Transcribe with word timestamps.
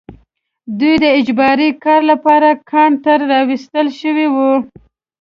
دوی 0.79 0.95
د 1.03 1.05
اجباري 1.19 1.69
کار 1.83 2.01
لپاره 2.11 2.49
کان 2.71 2.91
ته 3.03 3.11
راوستل 3.31 3.87
شوي 3.99 4.27
وو 4.35 4.51